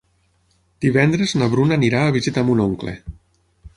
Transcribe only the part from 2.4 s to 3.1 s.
mon oncle.